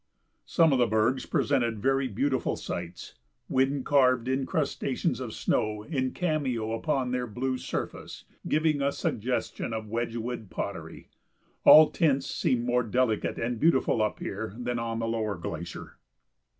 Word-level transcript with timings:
Some 0.47 0.73
of 0.73 0.79
the 0.79 0.87
bergs 0.87 1.27
presented 1.27 1.77
very 1.79 2.07
beautiful 2.07 2.55
sights, 2.55 3.13
wind 3.47 3.85
carved 3.85 4.27
incrustations 4.27 5.19
of 5.19 5.31
snow 5.31 5.83
in 5.83 6.09
cameo 6.09 6.71
upon 6.73 7.11
their 7.11 7.27
blue 7.27 7.59
surface 7.59 8.23
giving 8.47 8.81
a 8.81 8.91
suggestion 8.91 9.73
of 9.73 9.85
Wedgwood 9.89 10.49
pottery. 10.49 11.11
All 11.65 11.91
tints 11.91 12.25
seemed 12.25 12.65
more 12.65 12.81
delicate 12.81 13.37
and 13.37 13.59
beautiful 13.59 14.01
up 14.01 14.17
here 14.17 14.55
than 14.57 14.79
on 14.79 14.97
the 14.97 15.07
lower 15.07 15.35
glacier. 15.35 15.99